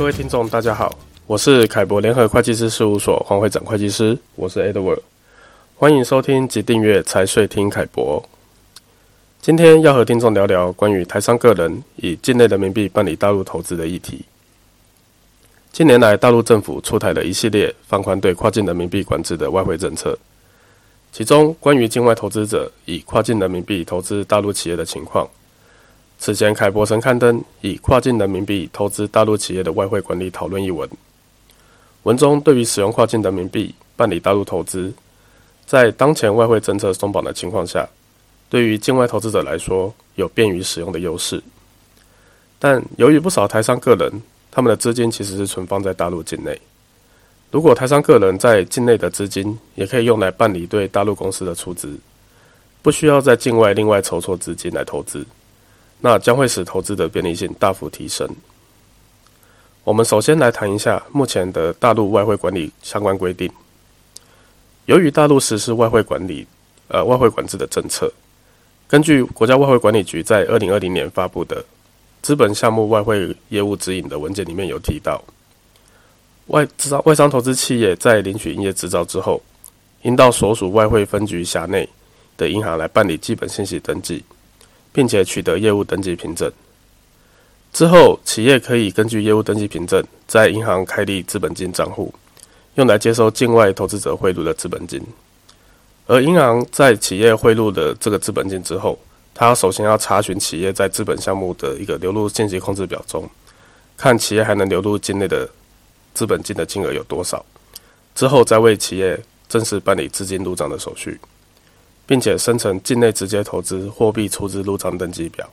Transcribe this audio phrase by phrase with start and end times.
[0.00, 5.00] 各位听众，大家好，我是凯博联合会计师事务所黄会长会计师，我是 Edward，
[5.76, 8.26] 欢迎收听及订阅财税听凯博。
[9.42, 14.24] 今天要和听众聊聊关于台商个人以境内人民币办理大陆投资的议题。
[15.70, 20.18] 近年来，大陆政府出台了一系列放宽对跨境人民币管制的外汇政策，
[21.12, 25.28] 其中关于境外投资者以跨境人民币投资大陆企业的情况。
[26.22, 30.86] 此前，凯博曾刊登以跨境人民币投资大陆企业的外汇管理讨论一文。
[32.02, 34.92] 文中对于使用跨境人民币办理大陆投资，
[35.64, 37.88] 在当前外汇政策松绑的情况下，
[38.50, 41.42] 对于境外投资者来说有便于使用的优势。
[42.58, 44.12] 但由于不少台商个人，
[44.50, 46.60] 他们的资金其实是存放在大陆境内。
[47.50, 51.98] 如果台商个人在境内的资金也可以用来办理对大陆公司的出资，
[52.82, 55.24] 不需要在境外另外筹措资金来投资。
[56.00, 58.28] 那将会使投资的便利性大幅提升。
[59.84, 63.50] 我们首先来谈一下目前的大陆外汇管理相关规定。
[64.86, 66.46] 由于大陆实施外汇管理，
[66.88, 68.12] 呃，外汇管制的政策，
[68.88, 71.62] 根据国家外汇管理局在二零二零年发布的
[72.22, 75.22] 《资本项目外汇业务指引》的文件里面有提到，
[76.48, 79.40] 外资外商投资企业在领取营业执照之后，
[80.02, 81.88] 应到所属外汇分局辖内
[82.36, 84.24] 的银行来办理基本信息登记。
[84.92, 86.50] 并且取得业务登记凭证
[87.72, 92.12] 之后，企业可以根据业务登记凭证，在银行开立资本金账户，
[92.74, 95.00] 用来接收境外投资者汇入的资本金。
[96.06, 98.98] 而银行在企业汇入的这个资本金之后，
[99.32, 103.30] 它首先要查询企业在资本项目的一个流入信息控制表中，
[103.96, 105.48] 看企业还能流入境内的
[106.12, 107.44] 资本金的金额有多少，
[108.16, 109.16] 之后再为企业
[109.48, 111.20] 正式办理资金入账的手续。
[112.10, 115.48] 并且生成境内直接投资货币出资入账登记表。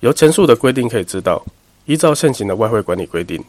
[0.00, 1.44] 由前述的规定可以知道，
[1.84, 3.44] 依照现行的外汇管理规定，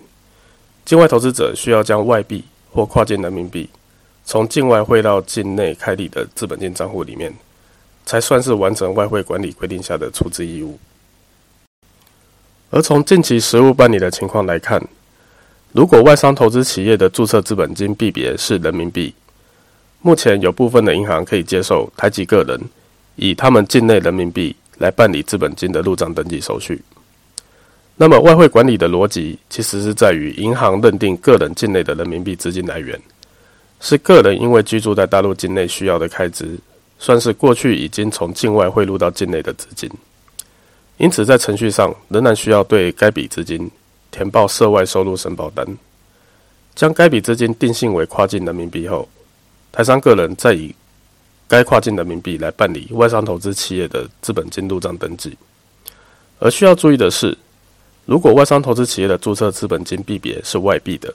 [0.84, 3.70] 境外投资者需要将外币或跨境人民币
[4.26, 7.34] 从境外汇到境内开立的资本金账户里面，
[8.06, 10.78] 才算是完成外汇管理规定下的出资义务。
[12.72, 14.86] 而从近期实务办理的情况来看，
[15.72, 19.16] 如果外商投资企业的注册资本金币别是人民币，
[20.02, 22.58] 目前有部分的银行可以接受台籍个人
[23.18, 26.82] 以他们境内人民币来办理资本金的入账登记手续。
[27.98, 32.98] 那么外汇管理的逻辑其实是在于银行认定个人境内的人民币资金来源
[33.82, 36.58] 是个人因为居住在大陆境内需要的开支，
[36.98, 39.90] 算是过去已经从境外汇入到境内的资金。
[40.98, 43.70] 因此在程序上仍然需要对该笔资金
[44.12, 45.66] 填报涉外收入申报单，
[46.74, 49.08] 将该笔资金定性为跨境人民币后。
[49.72, 50.74] 台商个人再以
[51.48, 55.38] 该跨境人民币来办理外商投资企业的资本金入账登记，
[56.40, 57.38] 而需要注意的是，
[58.06, 61.14] 如果外商投资企业的注册资本金币别是外币的，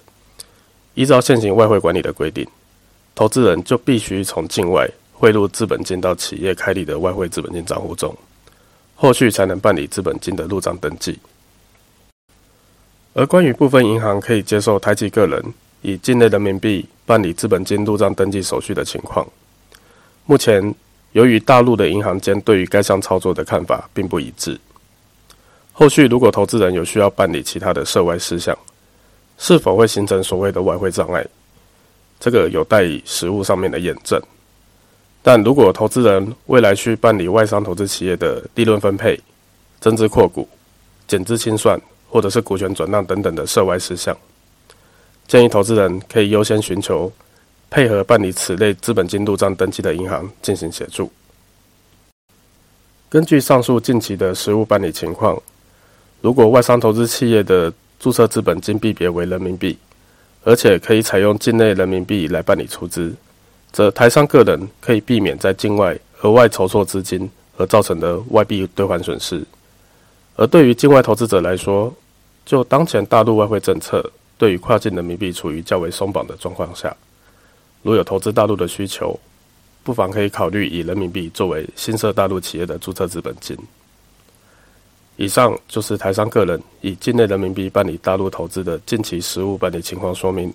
[0.94, 2.46] 依照现行外汇管理的规定，
[3.14, 8.16] 投资人就必须从境外汇入资本金到企业开立的外汇资本金账户中，
[8.94, 11.18] 后续才能办理资本金的入账登记。
[13.12, 15.40] 而关于部分银行可以接受台籍个人
[15.84, 19.26] 以境内人民币办理资本金入账登记手续的情况，
[20.24, 20.74] 目前
[21.12, 24.58] 由于大陆的银行间对于该项操作的看法并不一致，
[25.74, 28.56] 后续如果投资人有需要办理其他的涉外事项，
[29.36, 31.22] 是否会形成所谓的外汇障碍，
[32.18, 34.18] 这个有待于实务上面的验证。
[35.22, 39.20] 但如果投资人未来需办理外商投资企业的利润分配、
[39.80, 40.48] 增资扩股、
[41.06, 41.78] 减资清算
[42.08, 44.16] 或者是股权转让等等的涉外事项，
[45.34, 47.10] 建议投资人可以优先寻求
[47.68, 51.10] 配合办理此类资本金入账登记的银行进行协助。
[53.08, 55.36] 根据上述近期的实务办理情况，
[56.20, 59.76] 如果外商投资企业的注册资本金币别为人民币，
[60.44, 63.12] 而且可以采用境内人民币来办理出资，
[63.72, 69.44] 则台商个人可以避免在境外额外筹措资金而造成的外币兑换损失。
[70.36, 71.92] 而对于境外投资者来说，
[72.46, 74.12] 就当前大陆外汇政策。
[74.44, 76.94] 对于跨境人民币处于较为松绑的状况下，
[77.80, 79.18] 如有投资大陆的需求，
[79.82, 83.56] 不妨可以考虑以人民币作为新设大陆企业的注册资本金。
[85.16, 90.52] 以上就是台商个人以境内人民币办理大陆投资的近期实务办理情况说明。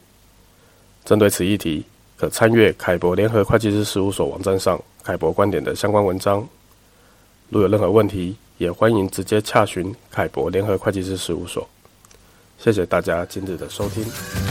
[1.04, 1.84] 针对此议题，
[2.16, 6.48] 可参阅凯博联合会计师事务所网站上凯博观点的相关文章。
[7.50, 11.68] 如有任何问题，也欢迎直接洽询凯博联合会计师事务所。
[12.60, 14.49] 谢谢大家今日的收听。